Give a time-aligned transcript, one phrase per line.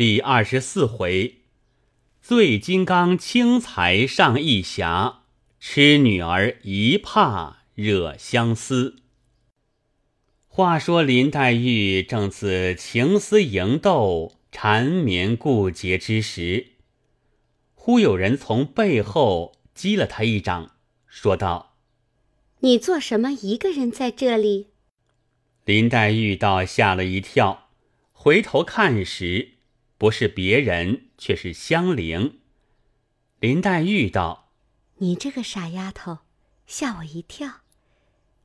[0.00, 1.40] 第二十四回，
[2.22, 5.24] 醉金刚轻财上义侠，
[5.58, 9.02] 痴女儿一怕惹相思。
[10.48, 16.68] 话说林黛玉正自情思萦斗、缠绵顾结之时，
[17.74, 20.76] 忽有人从背后击了她一掌，
[21.06, 21.76] 说道
[22.60, 24.68] ：“你做什么一个人在这里？”
[25.66, 27.68] 林黛玉倒吓了一跳，
[28.12, 29.56] 回头看时。
[30.00, 32.40] 不是别人，却是香菱。
[33.38, 34.48] 林黛玉道
[34.96, 36.20] ：“你这个傻丫头，
[36.66, 37.56] 吓我一跳。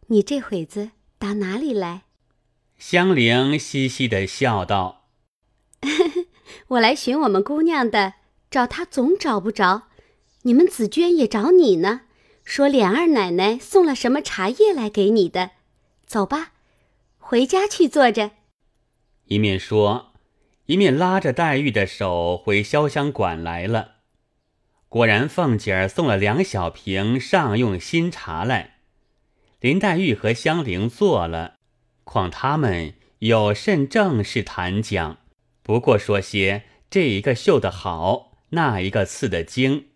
[0.08, 2.02] 你这会子打哪里来？”
[2.78, 5.08] 香菱嘻嘻的笑道
[6.68, 8.16] ：“我来寻我们姑娘的，
[8.52, 9.84] 找她总找不着。
[10.42, 12.02] 你们紫娟也找你呢，
[12.44, 15.52] 说琏二奶奶送了什么茶叶来给你的。
[16.06, 16.52] 走吧，
[17.18, 18.32] 回家去坐着。”
[19.28, 20.12] 一面说。
[20.68, 23.98] 一面拉着黛玉的手回潇湘馆来了，
[24.90, 28.78] 果然凤姐儿送了两小瓶上用新茶来。
[29.60, 31.56] 林黛玉和香菱坐了，
[32.04, 35.20] 况他们有甚正事谈讲？
[35.62, 39.90] 不过说些这一个绣得好，那一个刺得精，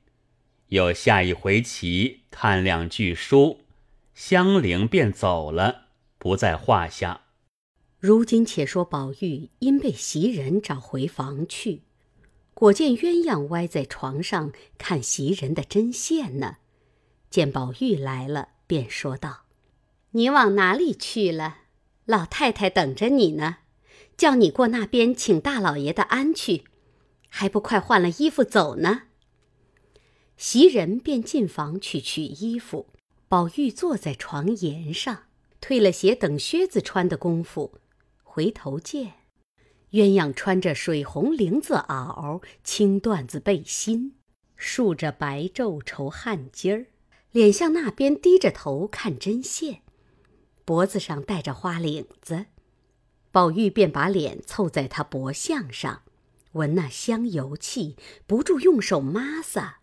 [0.68, 3.62] 有下一回棋，看两句书，
[4.14, 5.86] 香菱便走了，
[6.20, 7.22] 不在话下。
[8.02, 11.82] 如今且说宝玉因被袭人找回房去，
[12.54, 16.56] 果见鸳鸯歪在床上看袭人的针线呢。
[17.30, 19.42] 见宝玉来了，便说道
[20.12, 21.58] ：“你往哪里去了？
[22.06, 23.58] 老太太等着你呢，
[24.16, 26.64] 叫你过那边请大老爷的安去，
[27.28, 29.02] 还不快换了衣服走呢？”
[30.38, 32.88] 袭人便进房去取衣服，
[33.28, 35.24] 宝玉坐在床沿上，
[35.62, 37.74] 褪了鞋等靴子穿的功夫。
[38.40, 39.16] 回头见，
[39.92, 44.16] 鸳鸯穿着水红绫子袄、青缎子背心，
[44.56, 46.86] 竖着白皱绸汗巾儿，
[47.34, 49.82] 脸向那边低着头看针线，
[50.64, 52.46] 脖子上戴着花领子。
[53.30, 56.04] 宝玉便把脸凑在他脖项上，
[56.54, 59.82] 闻那香油气，不住用手抹撒，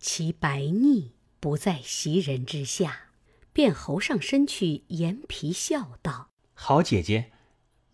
[0.00, 3.10] 其白腻不在袭人之下，
[3.52, 7.32] 便喉上身去沿皮笑道：“好姐姐。”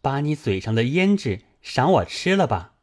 [0.03, 2.75] 把你嘴上的胭脂赏我吃了吧！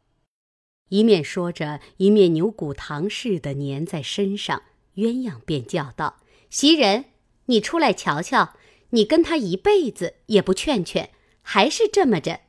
[0.88, 4.62] 一面说着，一面牛骨糖似的粘在身上。
[4.96, 7.04] 鸳鸯便叫道：“袭人，
[7.44, 8.54] 你出来瞧瞧，
[8.90, 11.10] 你跟他一辈子也不劝劝，
[11.42, 12.40] 还是这么着。”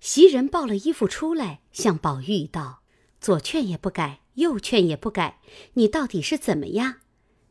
[0.00, 2.82] 袭人抱了衣服出来，向宝玉道
[3.20, 5.40] ：“左劝也不改，右劝也不改，
[5.74, 6.96] 你到底是怎么样？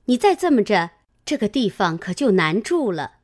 [0.06, 0.90] 你再这么着，
[1.24, 3.20] 这个地方可就难住了。”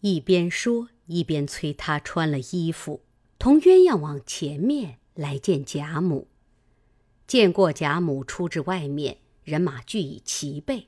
[0.00, 0.90] 一边说。
[1.08, 3.02] 一边催他穿了衣服，
[3.38, 6.28] 同鸳鸯往前面来见贾母。
[7.26, 10.86] 见过贾母出至外面，人马俱已齐备。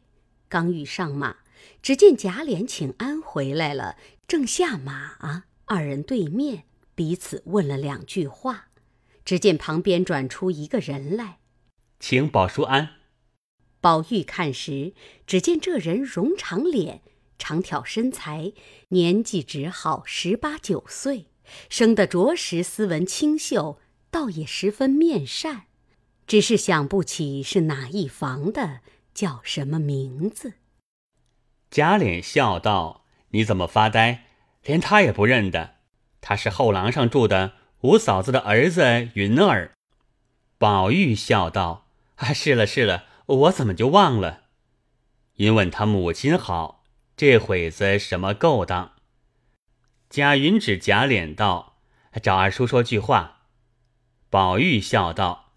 [0.48, 1.38] 刚欲上马，
[1.82, 5.44] 只见贾琏请安回来了，正下马。
[5.66, 6.64] 二人对面
[6.94, 8.69] 彼此问了两句话，
[9.25, 11.38] 只见旁边转出一个人来，
[11.98, 12.97] 请宝叔安。
[13.81, 14.92] 宝玉看时，
[15.26, 17.02] 只见这人容长脸。
[17.40, 18.52] 长挑身材，
[18.88, 21.26] 年纪只好十八九岁，
[21.70, 23.80] 生得着实斯文清秀，
[24.10, 25.62] 倒也十分面善，
[26.26, 28.82] 只是想不起是哪一房的，
[29.14, 30.52] 叫什么名字。
[31.70, 34.26] 贾琏笑道：“你怎么发呆？
[34.64, 35.76] 连他也不认得？
[36.20, 39.72] 他是后廊上住的五嫂子的儿子云儿。”
[40.58, 41.86] 宝玉笑道
[42.16, 44.42] ：“啊，是了是了，我怎么就忘了？”
[45.36, 46.79] 因问他母亲好。
[47.20, 48.92] 这会子什么勾当？
[50.08, 51.76] 贾云指贾琏道
[52.22, 53.42] ：“找二叔说句话。”
[54.31, 55.53] 宝玉笑道：“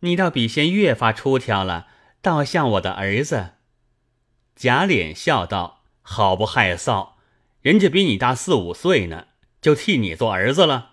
[0.00, 1.86] 你倒比先越发出挑了，
[2.22, 3.56] 倒像我的儿子。”
[4.56, 7.10] 贾琏笑道：“好不害臊！
[7.60, 9.26] 人家比你大四五岁呢，
[9.60, 10.92] 就替你做儿子了。”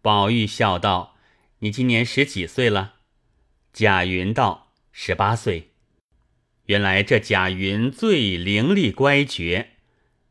[0.00, 1.16] 宝玉笑道
[1.58, 2.94] ：“你今年十几岁了？”
[3.74, 5.66] 贾云道：“十八岁。”
[6.70, 9.70] 原来这贾云最伶俐乖觉，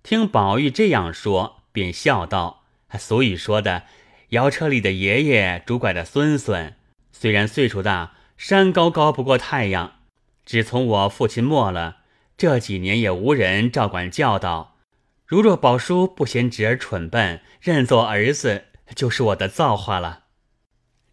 [0.03, 2.63] 听宝玉这样说，便笑道
[2.97, 3.83] ：“俗语说的，
[4.29, 6.75] 摇车里的爷爷，拄拐的孙孙，
[7.11, 9.99] 虽然岁数大，山高高不过太阳。
[10.45, 11.97] 只从我父亲没了，
[12.37, 14.77] 这几年也无人照管教导。
[15.25, 20.23] 如若宝叔不嫌侄儿蠢笨，认作儿子，就是我的造化了。”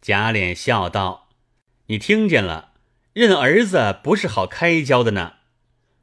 [0.01, 1.31] 贾琏笑道
[1.91, 2.75] ：“你听见了。”
[3.17, 5.37] 认儿子不是好开交的呢，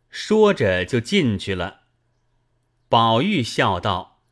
[0.09, 1.81] 说着就进去了。
[2.89, 4.23] 宝玉笑道：“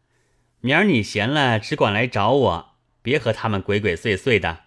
[0.62, 4.62] 明儿你闲了，只管来找我，别和他们鬼鬼祟祟的。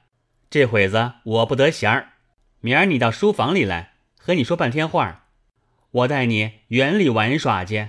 [0.48, 2.12] 这会子我不得闲儿，
[2.60, 5.26] 明儿你到书房里来，和你说半天话，
[5.90, 7.88] 我带你园里玩耍去。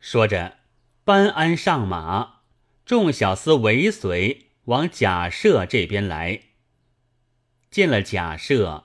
[0.00, 0.56] 说着，
[1.04, 2.36] 班安上马，
[2.86, 6.40] 众小厮尾随往贾赦这边来。
[7.70, 8.84] 见了贾赦，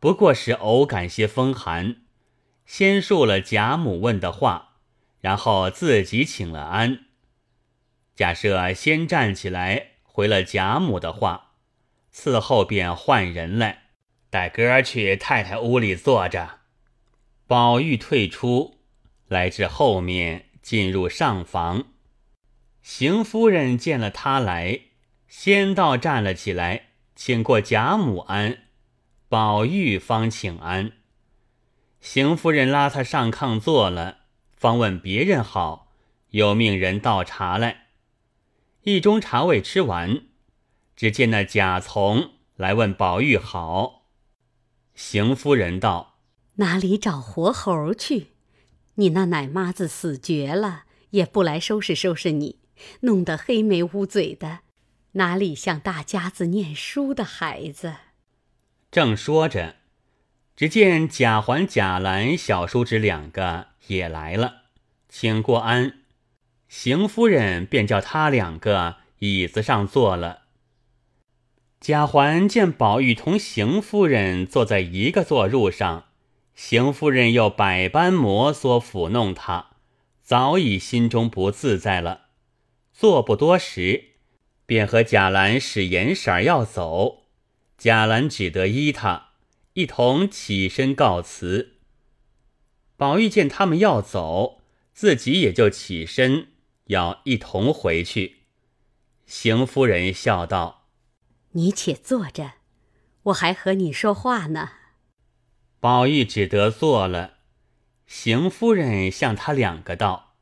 [0.00, 1.96] 不过是偶感些风寒，
[2.64, 4.78] 先述了贾母问的话，
[5.20, 7.04] 然后自己请了安。
[8.16, 11.48] 贾赦先站起来回了贾母的话。
[12.12, 13.84] 伺候便换人来，
[14.30, 16.60] 带哥去太太屋里坐着。
[17.46, 18.78] 宝玉退出
[19.28, 21.84] 来至后面，进入上房。
[22.82, 24.80] 邢夫人见了他来，
[25.28, 28.69] 先到站了起来，请过贾母安。
[29.30, 30.90] 宝玉方请安。
[32.00, 34.22] 邢夫人拉他上炕坐了，
[34.56, 35.92] 方问别人好，
[36.30, 37.90] 又命人倒茶来。
[38.82, 40.22] 一盅茶未吃完。
[40.96, 44.08] 只见那贾从来问宝玉好，
[44.96, 46.18] 邢夫人道
[46.58, 48.32] ：“哪里找活猴去？
[48.96, 52.58] 你那奶妈子死绝了，也不来收拾收拾你，
[53.02, 54.62] 弄得黑眉乌嘴的，
[55.12, 57.94] 哪里像大家子念书的孩子？”
[58.90, 59.76] 正说着，
[60.56, 64.62] 只见贾环、贾兰、小叔侄两个也来了，
[65.08, 66.00] 请过安。
[66.68, 70.42] 邢夫人便叫他两个椅子上坐了。
[71.80, 76.06] 贾环见宝玉同邢夫人坐在一个坐褥上，
[76.56, 79.70] 邢夫人又百般摩挲抚弄他，
[80.20, 82.22] 早已心中不自在了。
[82.92, 84.16] 坐不多时，
[84.66, 87.19] 便和贾兰使眼色要走，
[87.80, 89.30] 贾兰只得依他，
[89.72, 91.76] 一同起身告辞。
[92.98, 94.60] 宝玉见他们要走，
[94.92, 96.48] 自己也就起身
[96.88, 98.40] 要一同回去。
[99.24, 100.88] 邢夫人笑道。
[101.52, 102.52] 你且坐着，
[103.22, 104.72] 我还和你说话呢。
[105.80, 107.38] 宝玉只得坐了。
[108.06, 110.34] 邢夫人向他两个道：“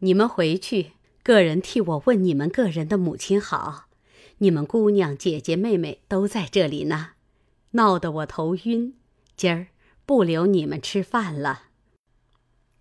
[0.00, 3.84] 你们回去，个人替我问你们个人的母亲好。
[4.44, 7.12] 你们姑娘、姐姐、妹妹都在这里呢，
[7.70, 8.94] 闹得我头晕。
[9.36, 9.68] 今儿
[10.04, 11.68] 不留你们吃饭了。”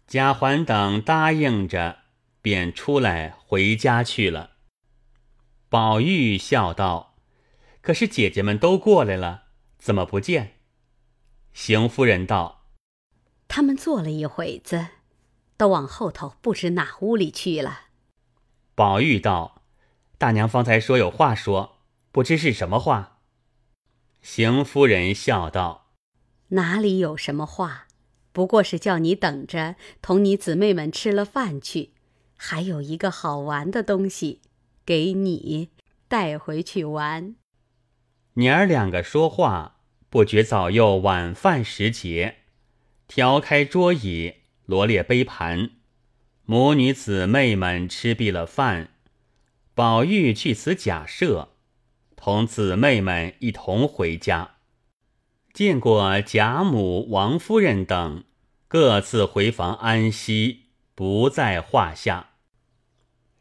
[0.06, 2.00] 贾环等答应着，
[2.42, 4.58] 便出来回家去了。
[5.70, 7.16] 宝玉笑道。
[7.82, 9.44] 可是姐姐们都过来了，
[9.78, 10.58] 怎么不见？
[11.54, 12.66] 邢夫人道
[13.48, 14.88] ：“他们坐了一会子，
[15.56, 17.88] 都往后头不知哪屋里去了。”
[18.76, 19.63] 宝玉道
[20.24, 21.80] ：“大娘方才说有话说，
[22.14, 23.20] 不知是什么话。”
[24.24, 25.92] 邢夫人笑道
[26.56, 27.88] ：“哪里有什么话？
[28.32, 31.90] 不过是叫你等着，同你姊妹们吃了饭去，
[32.38, 34.40] 还有一个好玩的东西，
[34.86, 35.72] 给你
[36.08, 37.36] 带回去玩。”
[38.36, 42.36] 娘儿两个说话，不觉早又晚饭时节，
[43.10, 44.36] 调开桌椅，
[44.66, 45.72] 罗列杯盘，
[46.46, 48.92] 母女姊妹们吃毕了饭，
[49.76, 51.48] 宝玉去辞贾赦，
[52.16, 54.58] 同姊妹们一同回家，
[55.52, 58.24] 见过贾母、王夫人等，
[58.68, 62.30] 各自回房安息，不在话下。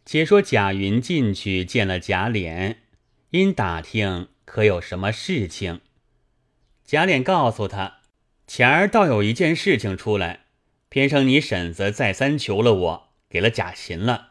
[0.07, 2.77] 且说贾云进去见了贾琏，
[3.31, 4.29] 因打听。
[4.45, 5.81] 可有什么事情？
[6.85, 7.99] 贾琏告诉他
[8.47, 10.47] ：“前儿倒有一件事情出来，
[10.89, 14.31] 偏生你婶子再三求了我，给了贾琴了。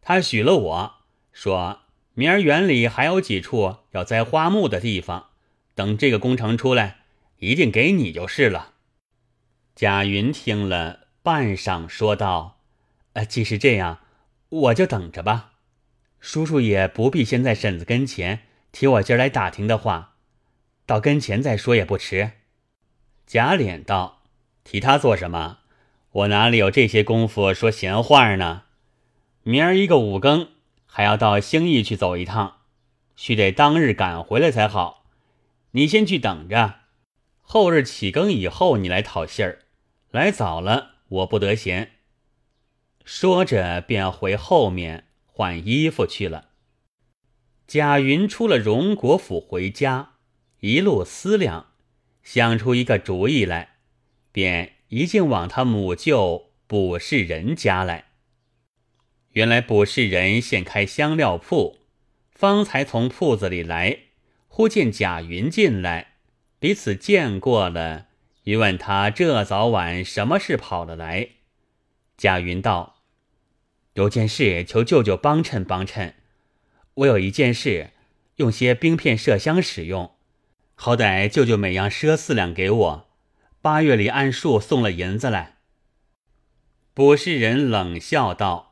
[0.00, 0.99] 他许了我
[1.32, 1.80] 说，
[2.14, 5.30] 明儿园里还有几处要栽花木的地方，
[5.74, 6.98] 等这个工程出来，
[7.38, 8.74] 一定给你就是了。”
[9.74, 12.58] 贾云听了半晌，说道
[13.14, 14.00] ：“呃，既是这样，
[14.48, 15.52] 我就等着吧。
[16.18, 18.40] 叔叔也不必先在婶子跟前。”
[18.72, 20.14] 提我今儿来打听的话，
[20.86, 22.30] 到跟前再说也不迟。
[23.26, 24.22] 贾琏道
[24.62, 25.58] ：“提他做什么？
[26.12, 28.62] 我哪里有这些功夫说闲话呢？
[29.42, 30.50] 明儿一个五更
[30.92, 32.62] 还要到兴义去走一趟，
[33.14, 35.06] 须得当日赶回来才好。
[35.70, 36.80] 你先去等着，
[37.40, 39.60] 后日起更以后你来讨信儿。
[40.10, 41.92] 来早了，我不得闲。”
[43.06, 46.48] 说着便回后面换衣服去了。
[47.68, 50.14] 贾云出了荣国府回家，
[50.58, 51.68] 一路思量，
[52.24, 53.76] 想出一个主意来，
[54.32, 58.09] 便一径往他母舅卜氏人家来。
[59.32, 61.78] 原来卜士人现开香料铺，
[62.32, 63.98] 方才从铺子里来，
[64.48, 66.14] 忽见贾云进来，
[66.58, 68.06] 彼此见过了，
[68.42, 71.28] 一问他这早晚什么事跑了来。
[72.16, 73.02] 贾云道
[73.94, 76.14] ：“有件事求舅舅帮衬帮衬。”
[76.94, 77.90] 我有一件事，
[78.36, 80.10] 用些冰片麝香使用，
[80.74, 83.10] 好歹舅舅每样赊四两给我。
[83.62, 85.58] 八月里按数送了银子来。”
[86.92, 88.69] 卜士人冷笑道：“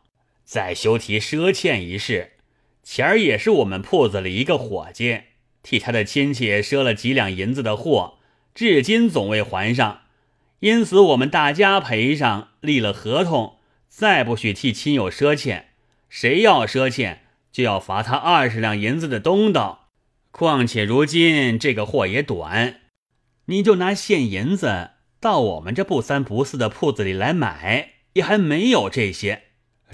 [0.49, 2.33] 再休提赊欠一事，
[2.83, 5.25] 前儿也是我们铺子里一个伙计。”
[5.63, 8.15] 替他的亲戚赊了几两银子的货，
[8.55, 10.05] 至今总未还上，
[10.61, 13.59] 因此我们大家赔上，立了合同，
[13.91, 15.67] 再不许替亲友赊欠。
[16.09, 19.89] 谁要赊欠，就要罚他二十两银子的东道。
[20.31, 22.81] 况且如今这个货也短，
[23.47, 29.48] 你就拿现银子到我们这不三不四的铺子里来买，也还没有这些，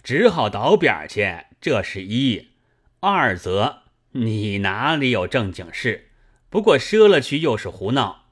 [0.05, 1.47] 只好倒边去。
[1.61, 2.51] 这是一，
[3.01, 3.85] 二则。
[4.13, 6.11] 你哪里有正经事？
[6.49, 8.27] 不过赊了去又是胡闹。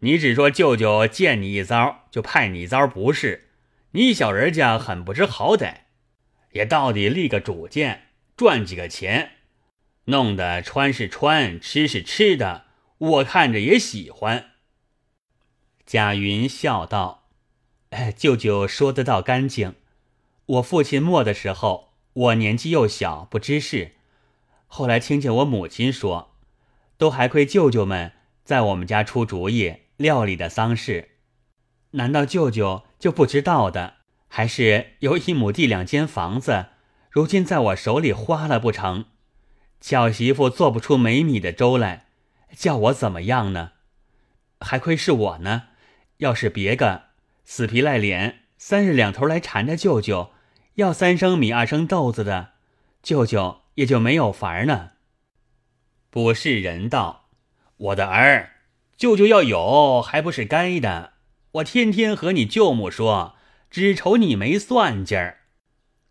[0.00, 3.48] 你只说舅舅见你一遭，就派你一遭不是？
[3.92, 5.78] 你小人家很不知好歹，
[6.52, 9.36] 也到底立个主见，赚几个钱，
[10.04, 12.66] 弄得穿是穿，吃是吃的，
[12.98, 14.50] 我看着也喜欢。
[15.86, 17.28] 贾云笑道
[17.90, 19.74] ：“哎，舅舅说得倒干净。
[20.46, 23.92] 我父亲没的时候，我年纪又小，不知事。”
[24.66, 26.34] 后来听见我母亲说，
[26.98, 28.12] 都还亏舅舅们
[28.44, 31.10] 在我们家出主意料理的丧事，
[31.92, 33.94] 难道舅舅就不知道的？
[34.28, 36.66] 还是有一亩地两间房子，
[37.08, 39.04] 如今在我手里花了不成？
[39.80, 42.06] 巧媳妇做不出没米的粥来，
[42.56, 43.72] 叫我怎么样呢？
[44.60, 45.68] 还亏是我呢，
[46.16, 47.04] 要是别个
[47.44, 50.32] 死皮赖脸，三日两头来缠着舅舅，
[50.74, 52.50] 要三升米二升豆子的，
[53.02, 53.64] 舅舅。
[53.74, 54.90] 也就没有法儿呢。
[56.08, 57.28] 不是人道
[57.76, 58.50] ：“我的儿，
[58.96, 61.14] 舅舅要有，还不是该的。
[61.54, 63.34] 我天天和你舅母说，
[63.70, 65.38] 只愁你没算计儿。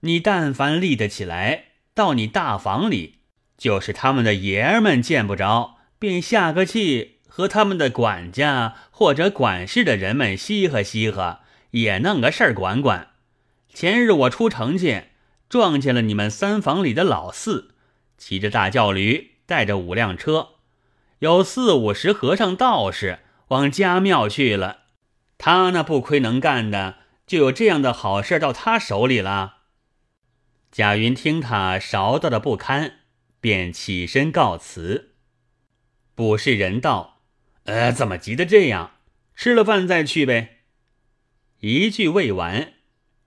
[0.02, 3.20] 你但凡立得起来，到你大房里，
[3.58, 11.40] 就是他们的爷儿们见不着，便下个气，和他们的管家或者管事的人们稀合稀合，
[11.72, 13.13] 也弄个事儿管管。
[13.74, 15.06] 前日我出城去。”
[15.50, 17.76] 撞见了你们三房里的老四，
[18.18, 20.56] 骑着大轿驴，带着五辆车，
[21.20, 24.86] 有四五十和尚道士往家庙去了。
[25.38, 26.96] 他那不亏能干的，
[27.28, 29.58] 就有这样的好事到他手里了。
[30.72, 33.02] 贾云听他勺到的不堪，
[33.40, 35.12] 便起身告辞。
[36.16, 37.22] 卜士人道
[37.66, 38.94] ：“呃，怎么急得这样？
[39.36, 40.62] 吃了饭再去呗。”
[41.62, 42.74] 一句未完，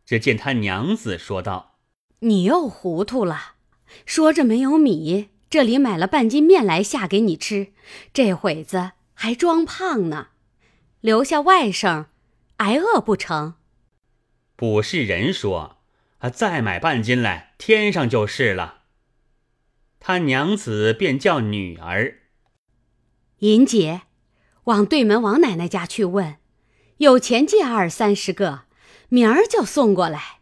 [0.07, 1.75] 只见他娘子说道。
[2.21, 3.57] 你又糊涂了，
[4.07, 7.75] 说着没有米，这里买了半斤面来下给你吃，
[8.15, 10.29] 这会子还装胖呢，
[11.01, 12.07] 留下外甥
[12.57, 13.55] 挨饿不成？
[14.57, 15.77] 卜士人说
[16.19, 18.85] ：“啊，再买半斤来添上就是了。”
[20.01, 22.21] 他娘子便叫女儿
[23.41, 24.03] 银姐，
[24.65, 26.37] 往对门王奶奶家去问，
[26.99, 28.65] 有钱借二三十个，
[29.09, 30.39] 明儿就送过来。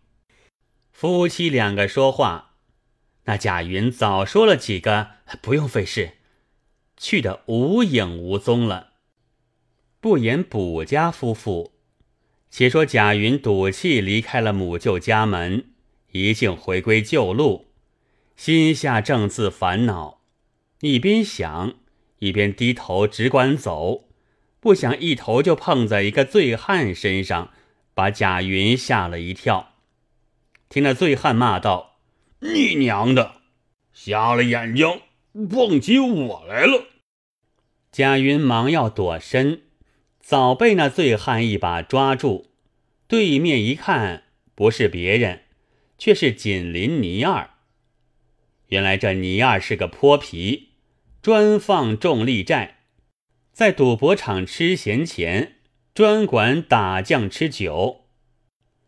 [0.90, 2.54] 夫妻两个说话，
[3.24, 5.10] 那贾云早说了几个，
[5.42, 6.12] 不用费事，
[6.96, 8.92] 去的无影无踪了。
[10.00, 11.72] 不言卜家夫妇，
[12.50, 15.72] 且说贾云赌气离开了母舅家门，
[16.12, 17.72] 一径回归旧路，
[18.36, 20.20] 心下正自烦恼，
[20.80, 21.74] 一边想，
[22.20, 24.08] 一边低头只管走，
[24.60, 27.52] 不想一头就碰在一个醉汉身上，
[27.94, 29.74] 把贾云吓了一跳。
[30.68, 32.00] 听那醉汉骂道
[32.40, 33.36] ：“你娘的，
[33.92, 35.00] 瞎了眼睛，
[35.48, 36.88] 蹦起我来了！”
[37.92, 39.62] 贾云忙要躲身，
[40.20, 42.50] 早被那醉汉一把抓住。
[43.06, 44.24] 对面一看，
[44.56, 45.44] 不是别人，
[45.96, 47.50] 却是锦邻倪二。
[48.68, 50.70] 原来这倪二是个泼皮，
[51.22, 52.78] 专放重利债，
[53.52, 55.53] 在赌博场吃闲钱，
[55.94, 58.06] 专管打将吃酒。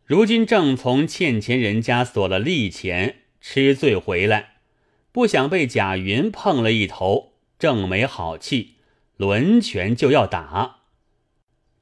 [0.04, 4.56] 如今正从欠钱人家索了利钱，吃醉回来，
[5.12, 8.78] 不想被贾云碰了一头，正没好气，
[9.18, 10.78] 抡拳就要打。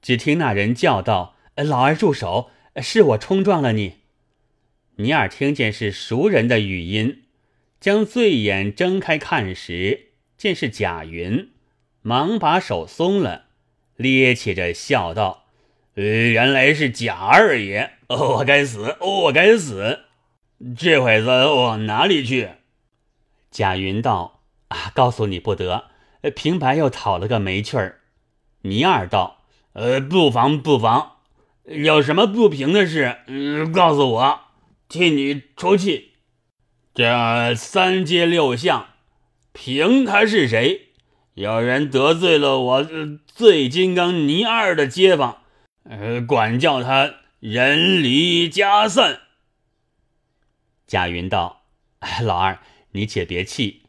[0.03, 2.51] 只听那人叫道：“老二住手！
[2.83, 4.01] 是我冲撞了你。”
[4.97, 7.23] 尼尔听见是熟人的语音，
[7.81, 11.49] 将醉眼睁开看时，见是贾云，
[12.03, 13.44] 忙把手松了，
[13.97, 15.45] 咧起着笑道。
[15.95, 20.01] 呃，原来是贾二爷，哦我该死，我该死！
[20.77, 22.51] 这会子往哪里去？
[23.51, 25.85] 贾云道：“啊，告诉你不得，
[26.35, 28.01] 平白又讨了个没趣儿。”
[28.63, 31.19] 倪二道：“呃，不妨不妨，
[31.67, 34.41] 有什么不平的事，嗯，告诉我，
[34.89, 36.15] 替你出气。
[36.93, 38.89] 这三街六巷
[39.53, 40.84] 凭他是谁，
[41.35, 42.89] 有人得罪了我
[43.27, 45.43] 醉金刚倪二的街坊，
[45.83, 49.21] 呃，管教他人离家散。
[50.87, 51.65] 贾云道
[51.99, 52.61] ：“哎，老二，
[52.93, 53.83] 你且别气，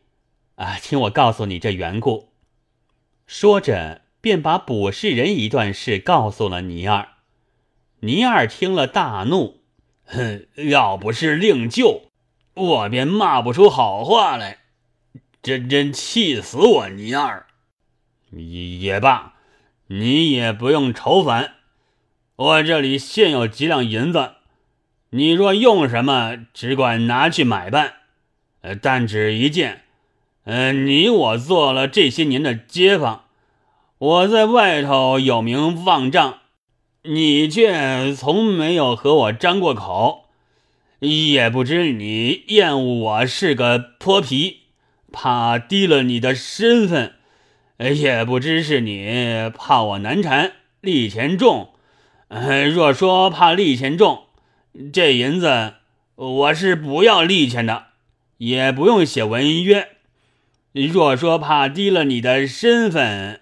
[0.56, 2.32] 啊，听我告诉你这缘故。”
[3.28, 7.10] 说着，便把卜世人一段事告诉了倪二。
[8.00, 9.62] 倪二听了大怒
[10.06, 12.10] ：“哼，要不是令舅，
[12.56, 14.65] 我便骂不出好话来。
[15.46, 16.90] 真真气死我！
[16.90, 17.46] 倪二，
[18.32, 19.36] 也罢，
[19.86, 21.58] 你也不用愁烦，
[22.36, 24.32] 我这里现有几两银子。”
[25.14, 27.94] 你若用什么，只管拿去买办。
[28.62, 29.84] 呃，但只一件，
[30.46, 33.26] 呃，你我做了这些年的街坊，
[34.00, 36.40] 我在外头有名望丈，
[37.04, 40.26] 你却从没有和我张过口，
[40.98, 44.62] 也不知你厌恶我是个泼皮，
[45.18, 47.14] 怕低了你的身份，
[47.78, 51.70] 也不知是你怕我难缠，利钱重。
[52.28, 54.26] 呃，若说怕利钱重。
[54.92, 55.76] 这银子
[56.16, 57.86] 我是不要利钱的，
[58.40, 59.88] 也不用写文约。
[60.74, 63.40] 若说怕低了你的身份，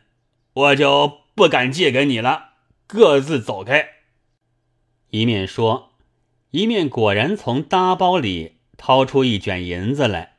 [0.53, 2.49] 我就不敢借给你了。
[2.85, 3.87] 各自走开。
[5.09, 5.93] 一面说，
[6.51, 10.32] 一面果然从搭包里掏出一卷银子来。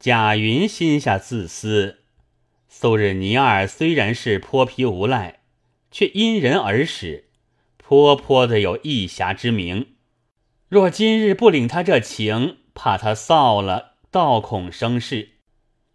[0.00, 2.04] 贾云心下自私：
[2.68, 5.40] 素日倪二虽然是泼皮无赖，
[5.90, 7.24] 却因人而使。
[7.78, 9.94] 颇颇的有义侠之名，
[10.68, 15.30] 若今日不领他这情，怕他臊了，倒恐生事，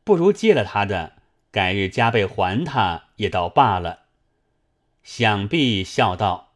[0.04, 1.14] 不如借了他的，
[1.50, 4.00] 改日加倍还他也倒罢了。
[5.02, 6.56] 想必笑道：“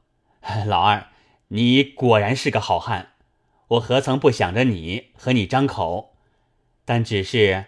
[0.68, 1.08] 老二，
[1.48, 3.14] 你果然是个好汉，
[3.70, 6.17] 我何曾不想着你和你张口？
[6.88, 7.66] 但只是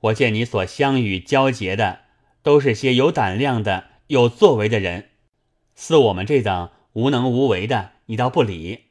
[0.00, 2.04] 我见你所相与交结的，
[2.42, 5.10] 都是些有胆量的、有作为的人，
[5.74, 8.84] 似我们这等。”无能无为的，你倒不理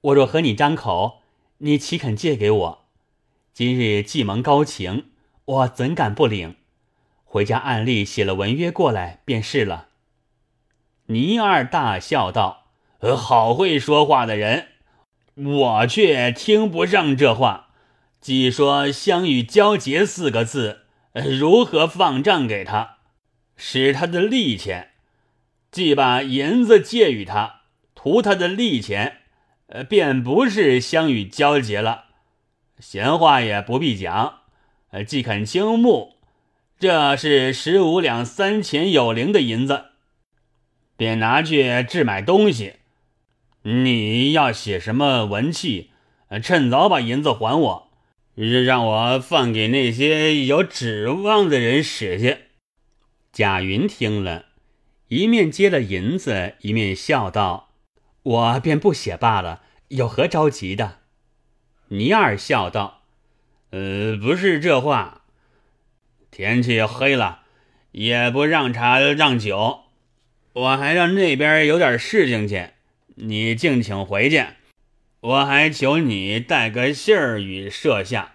[0.00, 0.14] 我。
[0.14, 1.22] 若和你张口，
[1.58, 2.84] 你岂肯借给我？
[3.52, 5.06] 今日既蒙高情，
[5.44, 6.54] 我怎敢不领？
[7.24, 9.88] 回家暗例写了文约过来便是了。
[11.06, 12.68] 倪二大笑道
[13.02, 14.68] ：“呃，好会说话的人，
[15.34, 17.70] 我却听不上这话。
[18.22, 20.82] 既说相与交结四个字，
[21.12, 22.98] 如何放账给他，
[23.56, 24.90] 使他的利钱？”
[25.72, 27.62] 既把银子借与他，
[27.96, 29.22] 图他的利钱，
[29.66, 32.04] 呃，便不是相与交结了。
[32.78, 34.40] 闲话也不必讲，
[34.90, 36.18] 呃，既肯倾慕，
[36.78, 39.86] 这是十五两三钱有零的银子，
[40.96, 42.74] 便拿去置买东西。
[43.62, 45.90] 你要写什么文契，
[46.40, 47.91] 趁早把银子还我，
[48.34, 52.38] 让我放给那些有指望的人使去。
[53.32, 54.46] 贾云听了。
[55.08, 57.74] 一面接了银子，一面笑道
[58.24, 61.00] ：“我便不写罢了，有何着急的？”
[61.88, 63.02] 倪二笑道
[63.72, 65.24] ：“呃，不是这话。
[66.30, 67.42] 天气黑了，
[67.90, 69.80] 也不让茶让酒，
[70.54, 72.70] 我还让那边有点事情去，
[73.16, 74.42] 你敬请回去。
[75.22, 78.32] 我还求你带个信儿与设下，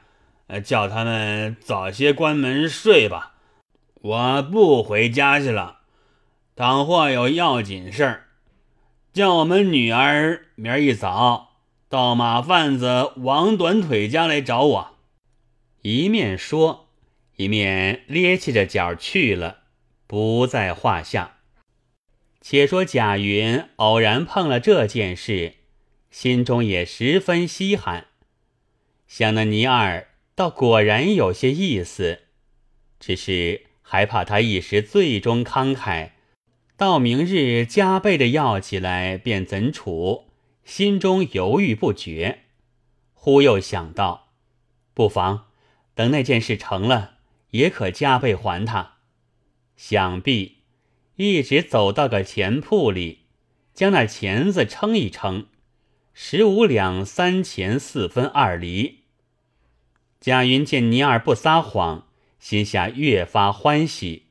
[0.48, 3.36] 呃，叫他们早些关门睡吧。
[4.02, 5.76] 我不回家去了。”
[6.58, 8.28] 倘或有要紧事儿，
[9.14, 14.98] 叫我们女儿明儿一早到马贩子王短腿家来找我。
[15.84, 16.88] 一面说，
[17.36, 19.60] 一面咧起着脚去了，
[20.08, 21.36] 不在话下。
[22.42, 25.57] 且说贾云偶然碰了这件事，
[26.20, 28.08] 心中也十分稀罕，
[29.08, 32.22] 想那倪二倒果然有些意思，
[33.00, 36.14] 只是还怕他一时最终慷慨。
[36.76, 40.32] 到明日加倍的要起来，便怎处？
[40.66, 42.46] 心中犹豫不决。
[43.14, 44.30] 忽又想到，
[44.96, 45.50] 不妨
[45.94, 47.18] 等那件事成了，
[47.52, 48.94] 也可加倍还他。
[49.76, 50.64] 想必
[51.18, 53.28] 一直走到个钱铺里，
[53.76, 55.46] 将那钱子称一称，
[56.20, 59.04] 十五两三钱四分二厘。
[60.20, 62.08] 贾云见倪二不撒谎，
[62.40, 64.24] 心下越发欢喜，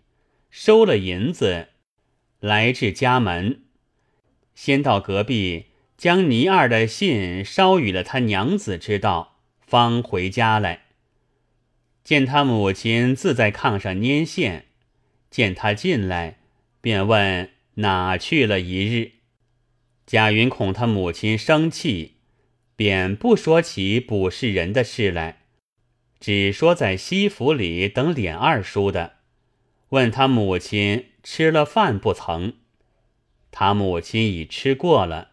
[0.50, 1.68] 收了银子。
[2.40, 3.62] 来至家门，
[4.52, 10.86] 先到隔壁将倪二的信捎与了他娘子知道，方回家来。
[12.02, 14.66] 见他母亲自在炕上拈线，
[15.30, 16.40] 见他进来，
[16.80, 19.12] 便问哪去了一日。
[20.06, 22.14] 贾云恐他母亲生气，
[22.76, 25.42] 便不说起卜世人的事来，
[26.20, 29.14] 只说在西府里等琏二叔的，
[29.88, 32.54] 问他母亲吃了饭不曾？
[33.50, 35.32] 他母亲已吃过了，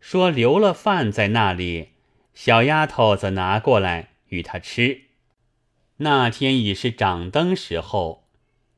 [0.00, 1.90] 说留了饭在那里，
[2.34, 5.02] 小丫头则拿过来与他吃。
[5.98, 8.24] 那天已是掌灯时候，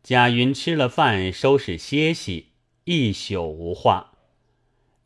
[0.02, 2.48] 贾云吃了饭，收拾歇息，
[2.84, 4.09] 一宿无话。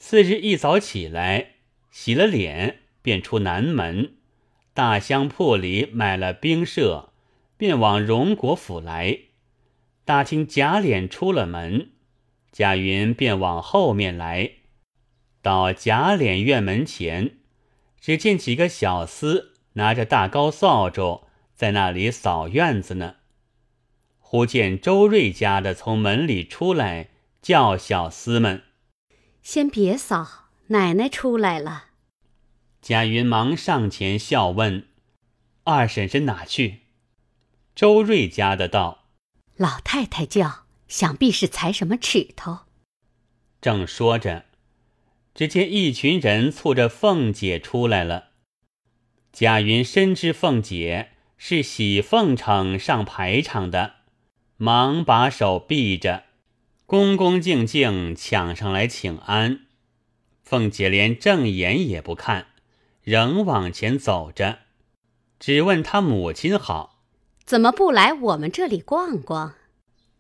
[0.07, 1.53] 次日一早起来，
[1.91, 4.17] 洗了脸，便出南门。
[4.75, 7.15] 大香铺里买了冰舍，
[7.57, 9.19] 便往荣国府来。
[10.05, 11.93] 打听贾琏出了门，
[12.53, 14.51] 贾云便往后面来，
[15.41, 17.39] 到贾琏院门前，
[17.99, 21.23] 只见几个小厮拿着大高扫帚
[21.55, 23.15] 在那里扫院子呢。
[24.19, 27.09] 忽见周瑞家的从门里出来，
[27.41, 28.65] 叫小厮们
[29.45, 31.91] ：“先别扫，奶奶出来了。”
[32.81, 34.89] 贾云忙上前笑问
[35.65, 36.81] ：“二婶婶哪去？”
[37.77, 39.05] 周瑞家的道
[39.57, 42.61] ：“老太太叫，想必是裁什么尺头。”
[43.61, 44.47] 正说着，
[45.35, 48.31] 只见一群人簇着凤姐出来了。
[49.31, 53.97] 贾云深知凤姐是喜凤城上排场的，
[54.57, 56.24] 忙把手避着，
[56.95, 59.63] 恭恭敬敬抢上来请安。
[60.45, 62.47] 凤姐连正眼也不看。
[63.03, 64.61] 仍往前走着，
[65.41, 67.01] 只问她母亲好，
[67.45, 69.57] 怎么不来我们这里逛逛？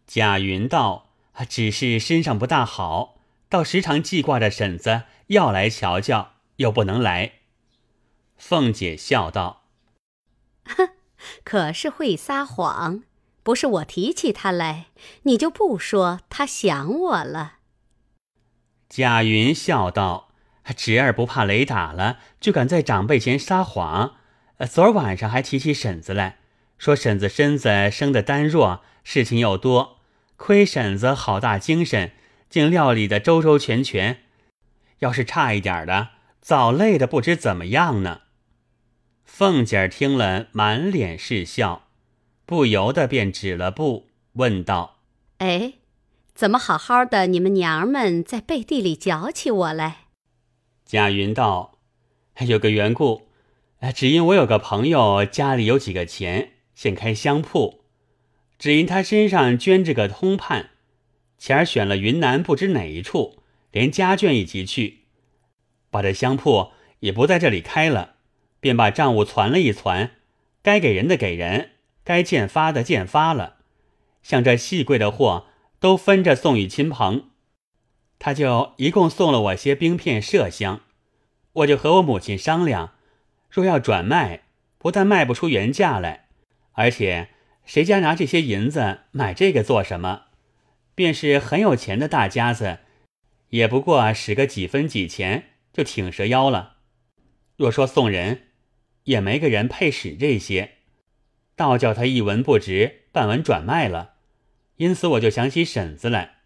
[0.04, 1.12] 贾云道
[1.48, 7.34] ：“只是身上不大好，倒时常记挂着婶子要来瞧瞧，又不能来。”
[8.36, 9.66] 凤姐笑道
[10.66, 10.88] ：“哼，
[11.44, 13.04] 可是会撒谎！
[13.44, 14.86] 不是我提起他来，
[15.22, 17.58] 你就不说他想我了。”
[18.90, 20.30] 贾云笑道。
[20.74, 24.14] 侄儿不怕雷打了，就敢在长辈前撒谎。
[24.66, 26.38] 昨儿晚上还提起婶子来，
[26.78, 29.98] 说婶子身子生得单弱，事情又多，
[30.36, 32.12] 亏婶子好大精神，
[32.48, 34.22] 竟料理的周周全全。
[35.00, 38.22] 要是差一点的，早累得不知怎么样呢。
[39.26, 41.88] 凤姐儿听了，满脸是笑，
[42.46, 44.98] 不由得便止了步，问道
[45.38, 45.74] ：“哎，
[46.34, 50.06] 怎么好好的，你们娘们在背地里搅起我来？”
[50.84, 51.78] 贾云道
[52.46, 53.28] ：“有个缘故，
[53.94, 57.84] 只因我有个朋友家里有几个钱，现开香铺，
[58.58, 60.70] 只因他身上捐着个通判，
[61.38, 65.04] 前儿选了云南不知哪一处，连家眷一起去，
[65.90, 68.16] 把这香铺也不在这里开了，
[68.60, 70.16] 便把账务攒了一攒，
[70.62, 71.70] 该给人的给人，
[72.04, 73.56] 该见发的见发了，
[74.22, 75.46] 像这细贵的货
[75.80, 77.30] 都分着送与亲朋。”
[78.20, 80.80] 他就一共送了我些冰片麝香，
[81.52, 82.94] 我就和我母亲商量，
[83.50, 84.44] 若要转卖，
[84.78, 86.28] 不但卖不出原价来，
[86.72, 87.28] 而且
[87.64, 90.26] 谁家拿这些银子买这个做什么？
[90.94, 92.78] 便是很有钱的大家子，
[93.48, 96.76] 也不过使个几分几钱就挺折腰了。
[97.56, 98.48] 若说送人，
[99.04, 100.74] 也没个人配使这些，
[101.56, 104.14] 倒叫他一文不值，半文转卖了。
[104.76, 106.38] 因此我就想起婶子来。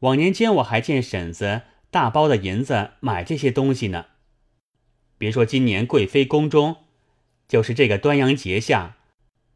[0.00, 4.06] 往年间我还见婶子大包的银子买这些东西呢。
[5.18, 6.78] 别说今年贵妃宫中，
[7.46, 8.96] 就是这个端阳节下，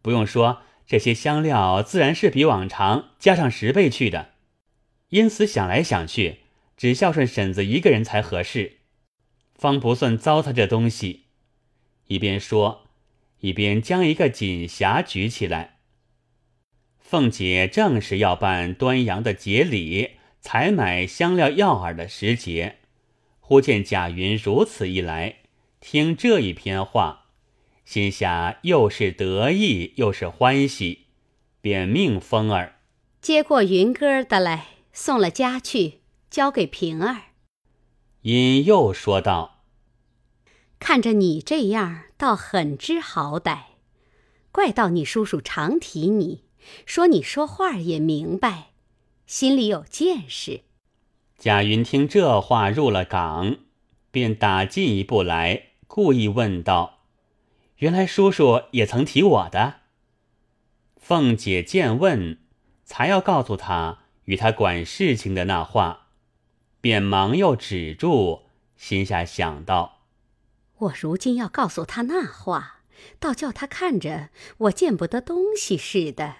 [0.03, 4.35] 不用说这些香料，自然是比往常加上十倍去的。
[5.09, 6.41] 因此想来想去，
[6.77, 8.79] 只孝顺婶子一个人才合适，
[9.55, 11.25] 方不算糟蹋这东西。
[12.07, 12.86] 一边说，
[13.41, 15.79] 一边将一个锦匣举起来。
[16.99, 20.13] 凤姐正是要办端阳的节礼。
[20.39, 22.77] 采买香料药饵的时节，
[23.41, 25.39] 忽见贾云如此一来，
[25.81, 27.25] 听这一篇话，
[27.85, 31.07] 心下又是得意又是欢喜，
[31.61, 32.79] 便命风儿
[33.21, 35.95] 接过云哥的来，送了家去，
[36.31, 37.23] 交给平儿。
[38.23, 39.56] 因又说道
[40.79, 43.59] ：“看着你这样，倒很知好歹，
[44.53, 46.45] 怪到你叔叔常提你，
[46.85, 48.69] 说你说话也明白。”
[49.27, 50.61] 心里有见识。
[51.37, 53.57] 贾云听这话入了港，
[54.11, 57.01] 便打进一步来，故意问道
[57.79, 59.81] ：“原来叔叔也曾提我的？”
[60.97, 62.39] 凤姐见问，
[62.85, 66.07] 才要告诉他与他管事情的那话，
[66.81, 68.43] 便忙又止住，
[68.77, 69.96] 心下想到
[70.79, 72.83] ：“我如今要告诉他那话，
[73.19, 76.37] 倒叫他看着我见不得东西似的。”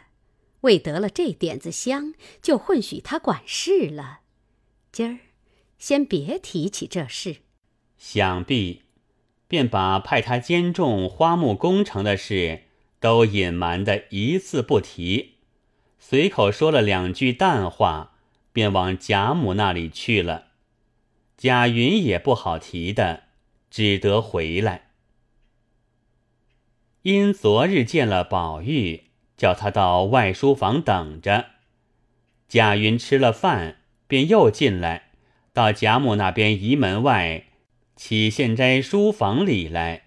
[0.63, 4.21] 为得了这点子香，就混许他管事了。
[4.91, 5.19] 今儿
[5.79, 7.37] 先别提起这事。
[7.97, 8.83] 想必
[9.47, 12.65] 便把派他监种花木工程的事
[12.99, 15.35] 都隐瞒的一字不提，
[16.01, 18.15] 随口说了两句淡话，
[18.53, 20.47] 便往贾母那里去了。
[21.37, 23.25] 贾云也不好提的，
[23.77, 24.93] 只得回来。
[27.03, 31.49] 因昨日见了宝玉，叫他到外书房等着。
[32.49, 35.11] 贾云吃了饭，便又进来，
[35.53, 37.49] 到贾母那边移门外
[37.95, 40.05] 起现斋书房里来。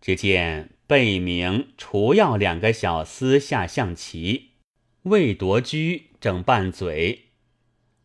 [0.00, 4.52] 只见贝明、除药两个小厮下象棋，
[5.02, 7.26] 魏夺居正拌嘴，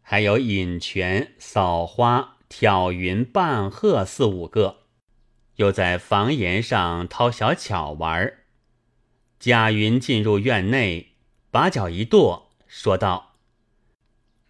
[0.01, 4.80] 还有引泉、扫花、挑云、半鹤四五个，
[5.62, 8.34] 又在房檐上掏小巧玩。
[9.39, 11.13] 贾云进入院内，
[11.52, 13.36] 把脚一跺，说道。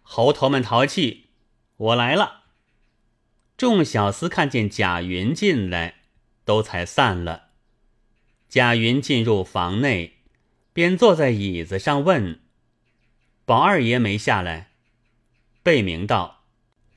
[0.00, 1.28] 猴头们淘气，
[1.76, 2.44] 我来了。
[3.58, 5.96] 众小厮看见贾云进来，
[6.46, 7.50] 都才散了。
[8.48, 10.22] 贾云进入房内，
[10.72, 12.40] 便坐在椅子上问
[13.44, 14.70] ：“宝二爷没下来？”
[15.62, 16.44] 贝明道：“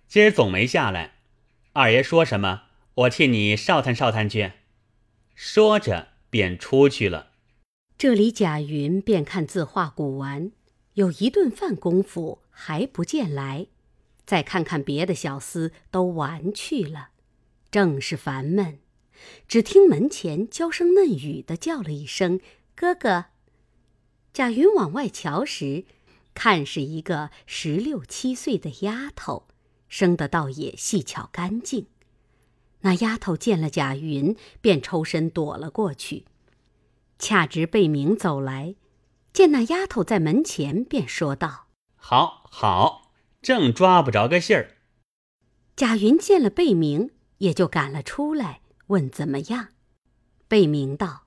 [0.08, 1.16] 今儿总没下来。
[1.74, 2.65] 二爷说什么？
[2.96, 4.54] 我替你少探少探去。”
[5.36, 7.32] 说着便出去了。
[7.98, 10.52] 这里贾云便看字画古玩，
[10.96, 12.42] 有一顿饭功夫。
[12.58, 13.68] 还不见来，
[14.26, 17.10] 再看看别的小厮都玩去了，
[17.70, 18.80] 正是烦闷。
[19.46, 22.40] 只听门前娇声嫩语的叫了一声
[22.74, 23.26] “哥哥”。
[24.32, 25.84] 贾云往外瞧时，
[26.34, 29.48] 看是一个十六七岁的丫头，
[29.90, 31.88] 生得倒也细巧干净。
[32.86, 36.26] 那丫头见了贾云，便抽身躲了过去。
[37.18, 38.76] 恰值贝明走来，
[39.34, 41.66] 见那丫头在门前，便说道。
[41.96, 44.76] 好好，正抓不着个信儿。
[45.76, 49.70] 贾云见了贝明，也就赶了出来，问怎么样。
[50.48, 51.24] 贝明道：“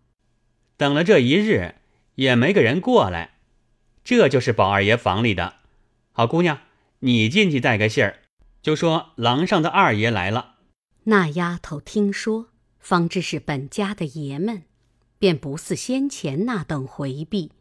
[0.78, 1.74] 等了这一日，
[2.14, 3.38] 也没个人过来。
[4.04, 5.54] 这就是宝二爷房里的。
[6.12, 6.60] 好姑娘，
[7.00, 8.20] 你进去带个信儿，
[8.62, 10.54] 就说廊上的二爷来了。”
[11.10, 14.64] 那丫头听说，方知是本家的爷们，
[15.18, 17.52] 便不似先前那等回避。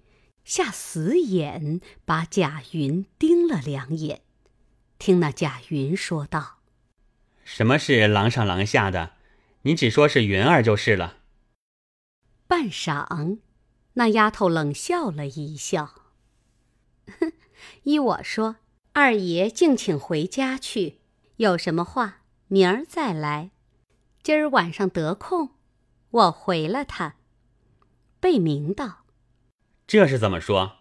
[0.43, 4.19] 下死眼，把贾云盯了两眼，
[4.99, 6.57] 听那贾云说道
[7.45, 9.13] ：“什么是廊上廊下的？
[9.61, 11.19] 你只说是云儿就是了。”
[12.47, 13.37] 半晌，
[13.93, 16.01] 那丫头冷笑了一笑
[17.17, 17.31] ：“哼，
[17.83, 18.57] 依我说，
[18.91, 20.99] 二爷竟请回家去，
[21.37, 23.51] 有什么话明儿再来。
[24.23, 25.51] 今儿晚上得空，
[26.09, 27.15] 我回了他。”
[28.19, 29.05] 贝明道。
[29.85, 30.77] 这是怎么说？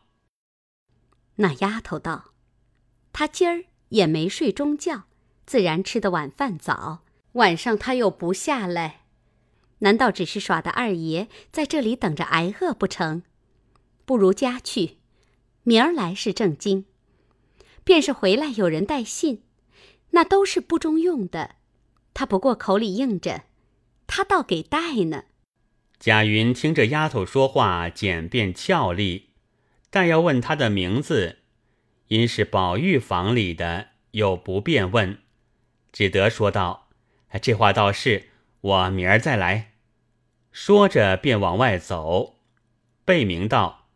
[1.37, 2.33] 那丫头道
[3.13, 5.05] ：“他今儿也没睡中觉，
[5.45, 7.05] 自然吃的晚饭早。
[7.33, 9.05] 晚上他又不下来，
[9.81, 13.23] 难道只是耍的二爷在这里等着挨饿不成？
[14.07, 14.97] 不如家去，
[15.65, 16.87] 明儿来是正经。
[17.85, 19.43] 便是回来有人带信，
[20.11, 21.56] 那都是不中用的。
[22.19, 23.43] 他不过口里应着，
[24.07, 25.25] 他倒给带呢。”
[26.01, 29.33] 贾云听这丫头说话简便俏丽，
[29.91, 31.41] 但要问她的名字，
[32.09, 35.19] 因是宝玉房里的，又不便问，
[35.93, 36.89] 只得说道
[37.43, 38.31] ：“这话倒是，
[38.63, 39.73] 我明儿再来。”
[40.51, 42.37] 说着便往外走。
[43.05, 43.89] 贝明道：“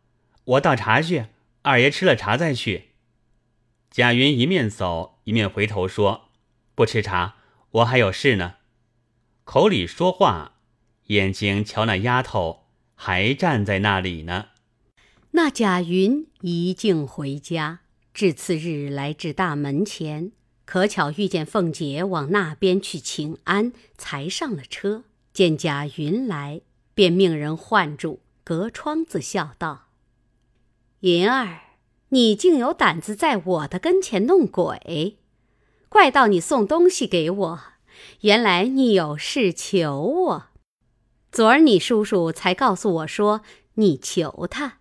[0.45, 1.25] 我倒茶去，
[1.63, 2.89] 二爷吃了茶再去。”
[3.89, 6.29] 贾云一面走一面回头说
[6.75, 7.37] ：“不吃茶，
[7.71, 8.55] 我还有事呢。”
[9.43, 10.53] 口里说话。
[11.07, 14.45] 眼睛瞧那丫头还站在那里呢。
[15.31, 17.81] 那贾云一径回家，
[18.13, 20.31] 至次日来至大门前，
[20.63, 25.03] 可巧遇见凤姐往那边去请安，才上了车。
[25.33, 26.61] 见贾云来，
[26.93, 29.87] 便命人唤住，隔窗子笑道
[31.01, 31.59] ：“云儿，
[32.09, 35.17] 你竟有胆子在我的跟前弄鬼！
[35.91, 37.59] 怪到你送东西给我，
[38.21, 40.45] 原来你有事求我。”
[41.33, 43.41] 昨儿你叔叔才告诉我说
[43.73, 44.77] 你求他。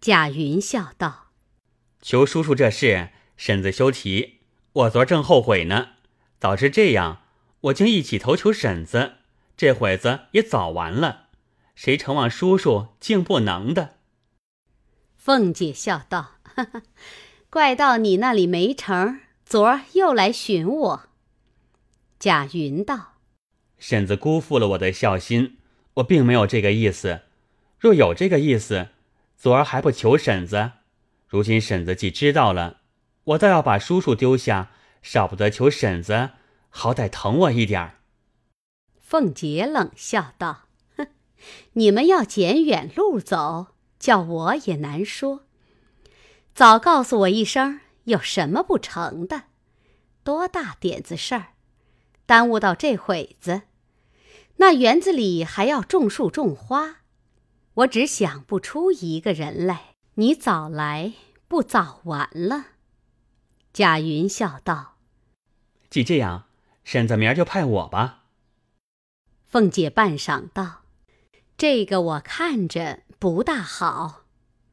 [0.00, 1.32] 贾云笑道
[2.00, 4.38] ：“求叔叔这事，婶子休提。
[4.72, 5.88] 我昨儿正后悔呢。
[6.38, 7.22] 早知这样，
[7.62, 9.14] 我竟一起投求婶子，
[9.56, 11.26] 这会子也早完了。
[11.74, 13.96] 谁承望叔叔竟不能的？”
[15.18, 16.82] 凤姐笑道：“哈哈，
[17.56, 21.02] 怪到你那里没成，昨儿又来寻我。”
[22.20, 23.14] 贾云道。
[23.78, 25.56] 婶子辜负了我的孝心，
[25.94, 27.22] 我并没有这个意思。
[27.80, 28.88] 若有这个意思，
[29.38, 30.72] 昨儿还不求婶子？
[31.26, 32.80] 如今婶子既知道了，
[33.24, 36.32] 我倒要把叔叔丢下，少不得求婶子，
[36.68, 38.00] 好歹疼我一点儿。
[39.00, 40.64] 凤姐冷笑道
[40.98, 41.06] ：“哼，
[41.72, 45.45] 你们要捡远路走，叫我也难说。
[46.56, 49.42] 早告诉我一声，有什么不成的？
[50.24, 51.48] 多大点子事儿，
[52.24, 53.60] 耽误到这会子。
[54.56, 57.00] 那园子里还要种树种花，
[57.74, 59.96] 我只想不出一个人来。
[60.14, 61.12] 你早来，
[61.46, 62.68] 不早完了。
[63.74, 64.96] 贾云笑道
[65.90, 66.46] ：“既这样，
[66.84, 68.24] 婶子明儿就派我吧。”
[69.46, 70.84] 凤姐半晌道
[71.58, 74.22] ：“这个我看着不大好，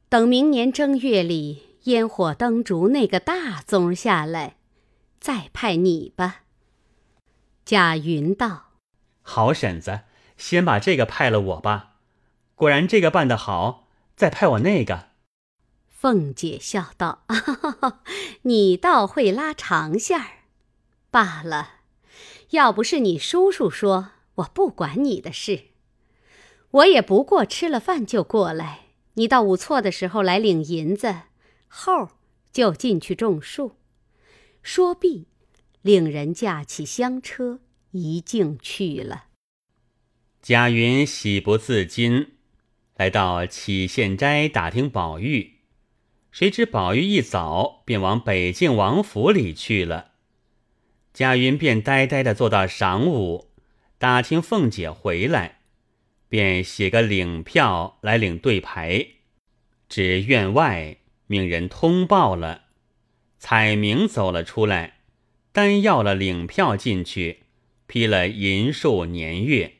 [0.08, 4.56] 等明年正月里烟火灯烛那个大宗下来，
[5.20, 6.42] 再派你吧。”
[7.64, 8.72] 贾云道。
[9.22, 10.00] 好婶子，
[10.36, 11.92] 先把这个派了我吧。
[12.54, 15.08] 果然这个办得好，再派我那个。
[15.88, 18.00] 凤姐笑道：“哈 哈
[18.42, 20.26] 你倒会拉长线儿。
[21.10, 21.80] 罢了，
[22.50, 25.68] 要不是你叔叔说，我不管你的事。
[26.70, 28.80] 我也不过吃了饭就过来。
[29.14, 31.14] 你到午错的时候来领银子，
[31.76, 32.10] 后
[32.52, 33.76] 就进去种树。
[34.62, 35.26] 说毕，
[35.82, 37.60] 令人架起香车。”
[37.96, 39.26] 一径去了。
[40.42, 42.32] 贾云喜不自禁，
[42.96, 45.58] 来到启县斋打听宝玉，
[46.32, 50.14] 谁知宝玉一早便往北静王府里去了。
[51.12, 53.52] 贾云便呆呆的坐到晌午，
[53.98, 55.60] 打听凤姐回来，
[56.28, 59.06] 便写个领票来领对牌，
[59.88, 62.64] 至院外命人通报了，
[63.38, 64.98] 彩明走了出来，
[65.52, 67.40] 单要了领票进去。
[67.86, 69.74] 批了银数年月，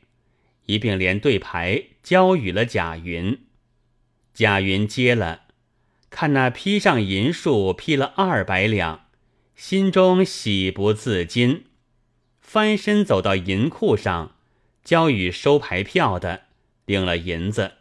[0.67, 3.39] 一并连对牌交与了贾云。
[4.33, 5.45] 贾云接了，
[6.11, 9.07] 看那批上银数批了二百两，
[9.55, 11.65] 心中喜不自禁，
[12.39, 14.35] 翻身走到银库上，
[14.83, 16.43] 交与收牌票的，
[16.85, 17.73] 领了银子，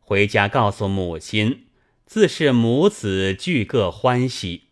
[0.00, 1.66] 回家告诉母亲，
[2.06, 4.64] 自是母子俱各欢喜。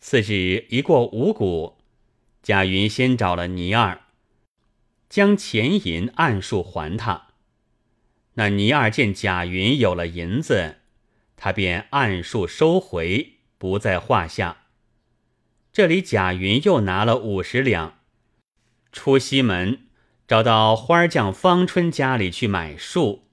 [0.00, 1.76] 次日一过五谷。
[2.42, 4.02] 贾云先找了倪二，
[5.08, 7.30] 将钱银按数还他。
[8.34, 10.76] 那倪二见贾云有了银子，
[11.36, 14.58] 他便按数收回，不在话下。
[15.72, 17.98] 这里贾云又拿了五十两，
[18.92, 19.88] 出西门
[20.28, 23.24] 找到花匠方春家里去买树，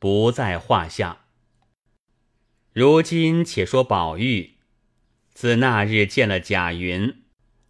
[0.00, 1.25] 不在话下。
[2.76, 4.56] 如今且说宝玉，
[5.32, 7.22] 自那日见了贾云。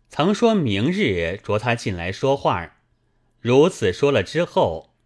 [0.09, 2.79] 曾说明日着他进来说话，
[3.39, 4.97] 如此说了之后，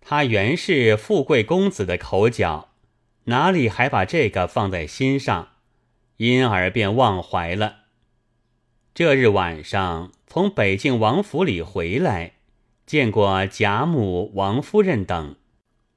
[0.00, 2.68] 他原是富贵公子的口角，
[3.24, 5.54] 哪里还把这个放在心上，
[6.18, 7.78] 因而便忘怀了。
[8.94, 12.34] 这日晚上从北境王府里回来，
[12.86, 15.34] 见过贾母、王夫人等，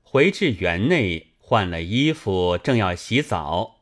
[0.01, 3.77] 回至园内换了衣服，正要洗澡。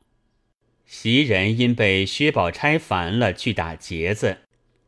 [0.86, 4.38] 袭人因被薛宝钗烦了，去打结子；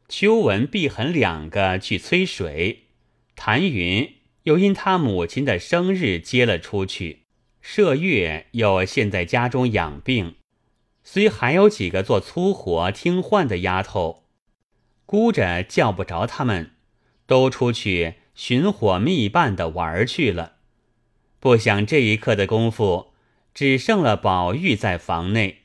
[0.07, 2.85] 秋文、碧痕两个去催水；
[3.35, 4.13] 谭云
[4.43, 7.23] 又因他母亲的生日接了出去；
[7.61, 10.35] 麝月又现在家中养病，
[11.03, 14.23] 虽还有几个做粗活听唤的丫头，
[15.05, 16.71] 估着叫不着他们，
[17.27, 20.58] 都出去寻伙觅伴的玩去了。
[21.39, 23.13] 不想这一刻的功夫，
[23.53, 25.63] 只剩了宝玉在房内。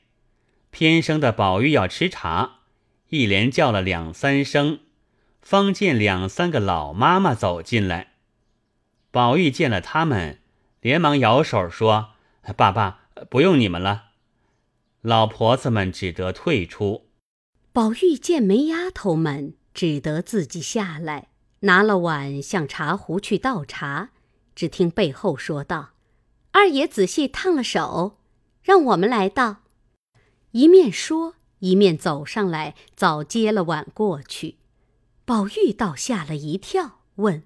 [0.71, 2.59] 偏生的宝玉要吃茶，
[3.09, 4.79] 一连叫了两三声，
[5.41, 8.13] 方见两三个老妈妈走进来。
[9.11, 10.39] 宝玉见了他们，
[10.81, 12.11] 连忙摇手说
[12.55, 14.11] ：“爸爸，不用你们了。”
[15.01, 17.07] 老婆子们只得退出。
[17.71, 21.27] 宝玉见没丫头们，只得自己下来，
[21.61, 24.11] 拿了碗向茶壶去倒茶。
[24.55, 25.91] 只听背后说道
[26.51, 28.17] ：“二爷仔细烫了手，
[28.63, 29.57] 让我们来倒。”
[30.51, 34.55] 一面说，一面走上来，早接了碗过去。
[35.25, 37.43] 宝玉倒吓了一跳，问：“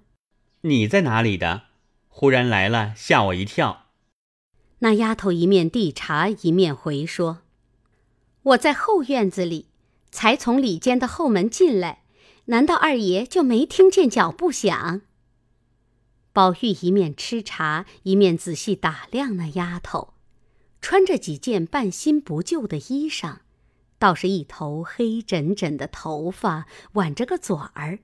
[0.62, 1.64] 你在哪里的？
[2.08, 3.86] 忽然来了，吓我一跳。”
[4.80, 7.40] 那丫头一面递茶，一面回说
[8.42, 9.66] ：“我在后院子里，
[10.10, 12.04] 才从里间的后门进来，
[12.46, 15.02] 难道二爷就没听见脚步响？”
[16.40, 20.14] 宝玉一面吃茶，一面仔细打量那丫头。
[20.80, 23.40] 穿着几件半新不旧的衣裳，
[23.98, 27.98] 倒是一头黑枕枕的头发，挽着个嘴儿，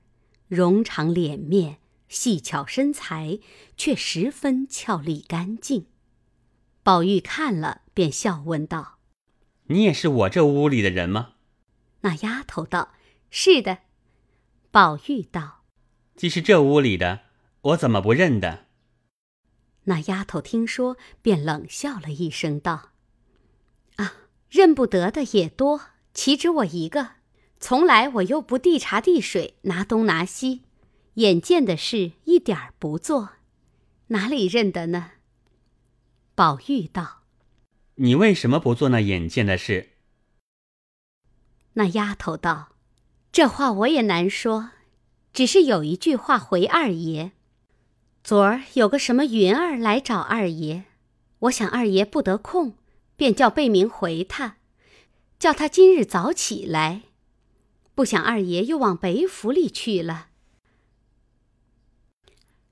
[0.47, 1.79] 容长脸面，
[2.09, 3.39] 细巧身材，
[3.75, 5.87] 却十分俏丽干净。
[6.83, 8.99] 宝玉看了，便笑问道
[9.65, 11.29] ：“你也是我这屋里的人吗？”
[12.01, 12.93] 那丫头道
[13.31, 13.79] ：“是的。”
[14.69, 15.63] 宝玉道
[16.15, 17.21] ：“既是这屋里的，
[17.67, 18.65] 我怎么不认得？”
[19.85, 22.91] 那丫头听说，便冷笑了一声，道
[23.95, 24.13] ：“啊，
[24.49, 25.81] 认不得的也多，
[26.13, 27.11] 岂止我一个？
[27.59, 30.63] 从来我又不递茶递水，拿东拿西，
[31.15, 33.29] 眼见的事一点儿不做，
[34.07, 35.11] 哪里认得呢？”
[36.35, 37.23] 宝玉道
[37.95, 39.93] ：“你为什么不做那眼见的事？”
[41.73, 42.73] 那丫头道
[43.31, 44.71] ：“这话我也难说，
[45.31, 47.31] 只是有一句话回二爷。”
[48.27, 50.83] 昨儿有个什么云儿来找二爷，
[51.39, 52.73] 我想二爷不得空，
[53.15, 54.57] 便叫贝明回他，
[55.39, 57.03] 叫他今日早起来。
[57.95, 60.27] 不想二爷又往北府里去了。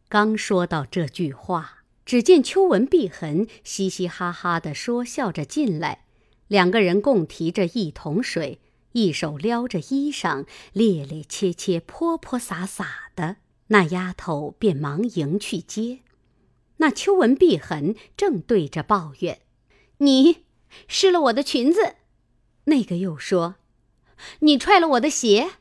[0.10, 6.04] 刚说到这句话，只见秋纹碧痕嘻嘻哈哈的说笑着进来，
[6.50, 8.60] 两个人共提着一桶水，
[8.92, 13.38] 一手撩着衣裳，趔趔趄趄，泼泼洒洒的。
[13.68, 16.00] 那丫头便忙迎去接，
[16.78, 19.42] 那秋纹碧痕正对着抱怨
[20.00, 20.46] ：“你
[20.88, 21.96] 湿了我的裙子。”
[22.66, 23.56] 那个又说
[24.42, 25.52] ：“你踹了我的鞋。”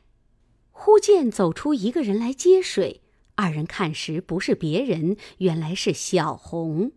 [0.71, 3.01] 忽见走出一个人来接水，
[3.35, 6.91] 二人看时不是别人，原来是小红。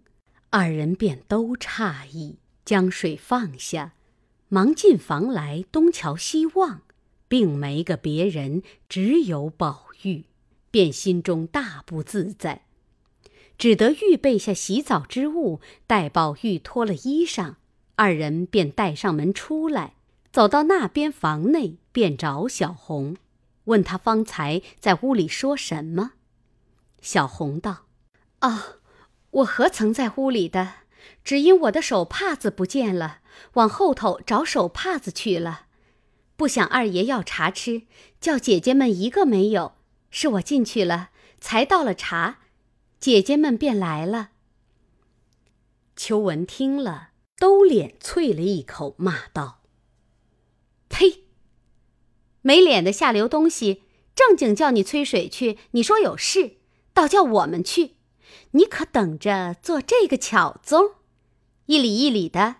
[0.50, 3.94] 二人便都诧异，将水放下，
[4.48, 6.82] 忙进房来东瞧西望，
[7.28, 10.24] 并没个别人，只有宝玉。
[10.78, 12.62] 便心中大不自在，
[13.58, 17.56] 只得预备下洗澡之物，待宝玉脱了衣裳，
[17.96, 19.94] 二人便带上门出来，
[20.30, 23.16] 走到那边房内，便找小红，
[23.64, 26.12] 问他方才在屋里说什么。
[27.02, 27.86] 小红道
[28.38, 28.76] ：“啊，
[29.30, 30.74] 我何曾在屋里的？
[31.24, 33.18] 只因我的手帕子不见了，
[33.54, 35.62] 往后头找手帕子去了。
[36.36, 37.82] 不想二爷要茶吃，
[38.20, 39.72] 叫姐姐们一个没有。”
[40.10, 42.38] 是我进去了，才倒了茶，
[42.98, 44.30] 姐姐们便来了。
[45.96, 49.60] 秋文听了，都脸啐了一口，骂道
[50.88, 51.24] ：“呸！
[52.42, 53.82] 没脸的下流东西！
[54.14, 56.56] 正经叫你催水去，你说有事，
[56.92, 57.96] 倒叫我们去，
[58.52, 60.94] 你可等着做这个巧宗，
[61.66, 62.56] 一里一里的，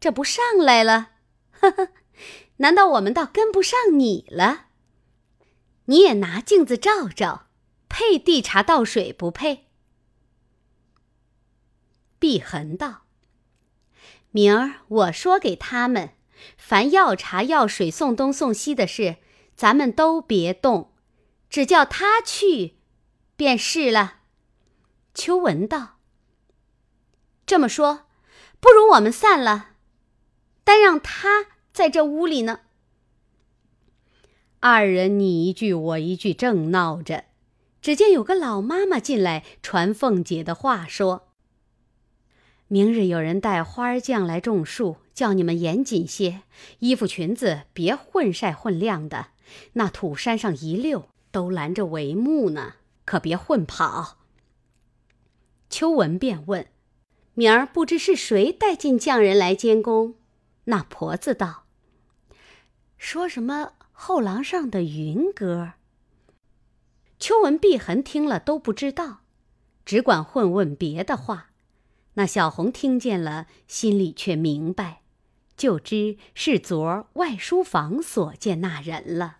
[0.00, 1.10] 这不上来了？
[1.52, 1.88] 呵呵，
[2.56, 4.68] 难道我们倒跟不上你了？”
[5.86, 7.48] 你也拿镜子照照，
[7.88, 9.66] 配递茶倒水不配？
[12.18, 13.02] 碧痕道
[14.30, 16.14] ：“明儿我说给他们，
[16.56, 19.16] 凡要茶要水送东送西的事，
[19.56, 20.92] 咱们都别动，
[21.50, 22.76] 只叫他去，
[23.36, 24.20] 便是了。”
[25.14, 25.98] 秋文道
[27.44, 28.06] ：“这么说，
[28.60, 29.70] 不如我们散了，
[30.62, 32.60] 单让他在这屋里呢。”
[34.64, 37.24] 二人你一句我一句，正闹着，
[37.80, 41.30] 只见有个老妈妈进来传凤姐的话，说
[42.68, 46.42] ：“明日有人带花匠来种树，叫你们严谨些，
[46.78, 49.30] 衣服裙子别混晒混晾的。
[49.72, 54.18] 那土山上一溜都拦着帷幕呢，可别混跑。”
[55.68, 56.68] 秋文便问
[57.34, 60.14] ：“明儿不知是谁带进匠人来监工？”
[60.66, 61.64] 那婆子道
[62.96, 65.74] ：“说什么？”后廊上的云歌。
[67.18, 69.20] 秋文、碧痕听了都不知道，
[69.84, 71.50] 只管混问别的话。
[72.14, 75.02] 那小红听见了，心里却明白，
[75.56, 79.38] 就知是昨儿外书房所见那人了。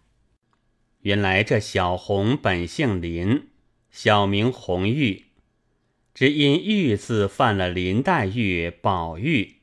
[1.00, 3.48] 原来这小红本姓林，
[3.90, 5.24] 小名红玉，
[6.14, 9.56] 只因玉字犯了林黛玉、宝玉，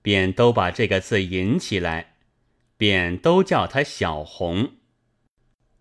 [0.00, 2.09] 便都把这个字引起来。
[2.80, 4.70] 便都叫他小红。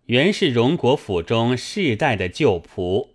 [0.07, 3.11] 原是荣国府中世代的旧仆，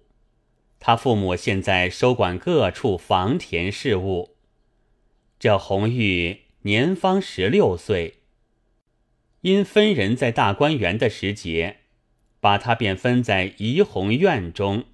[0.80, 4.36] 他父母现在收管各处房田事务。
[5.38, 8.20] 这红玉年方十六岁，
[9.42, 11.80] 因分人在大观园的时节，
[12.40, 14.84] 把他便分在怡红院中，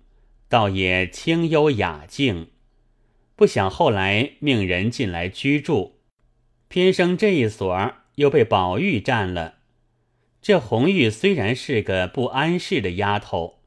[0.48, 2.48] 倒也清幽雅静。
[3.36, 6.00] 不想后来命人进来居住，
[6.66, 7.72] 偏生这一所
[8.20, 9.54] 又被宝玉占了。
[10.42, 13.60] 这红玉虽然是个不安世的丫头，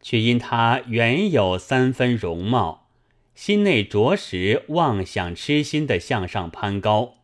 [0.00, 2.90] 却因她原有三分容貌，
[3.34, 7.14] 心内着实妄想痴心的向上攀高，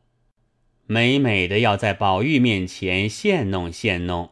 [0.86, 4.30] 美美的要在宝玉面前献弄献弄。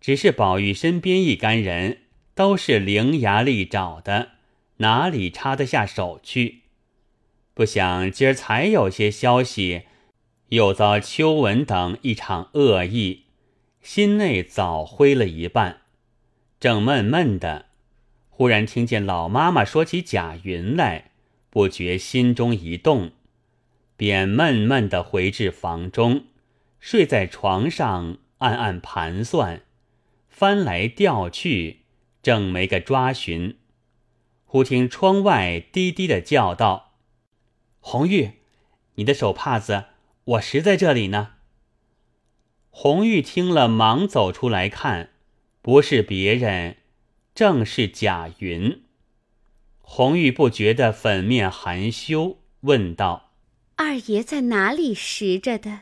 [0.00, 2.02] 只是宝玉身边一干人
[2.36, 4.28] 都是伶牙俐爪的，
[4.76, 6.60] 哪里插得下手去？
[7.54, 9.82] 不想今儿才有些消息。
[10.50, 13.26] 又遭秋文等一场恶意，
[13.82, 15.82] 心内早灰了一半，
[16.58, 17.66] 正闷闷的，
[18.28, 21.12] 忽然听见老妈妈说起贾云来，
[21.50, 23.12] 不觉心中一动，
[23.96, 26.24] 便闷闷的回至房中，
[26.80, 29.62] 睡在床上，暗暗盘算，
[30.28, 31.82] 翻来调去，
[32.24, 33.56] 正没个抓寻。
[34.46, 36.94] 忽听窗外低低的叫道
[37.78, 38.32] ：“红玉，
[38.96, 39.84] 你的手帕子，
[40.30, 41.34] 我实在这里呢。”
[42.70, 45.10] 红玉听了，忙走出来看，
[45.60, 46.76] 不是别人，
[47.34, 48.84] 正是贾云。
[49.80, 53.32] 红玉不觉得粉面含羞，问道
[53.76, 55.80] ：“二爷在哪里拾着的？”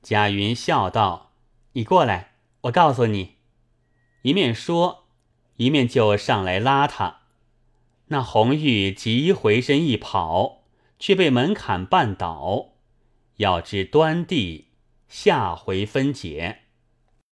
[0.00, 1.32] 贾云笑道
[1.74, 3.36] ：“你过来，我告诉你。”
[4.22, 5.08] 一面说，
[5.56, 7.22] 一面就上来拉他。
[8.06, 10.62] 那红玉急回身一跑，
[10.98, 12.69] 却被门槛绊倒。
[13.40, 14.66] 要知端地，
[15.08, 16.64] 下回分解。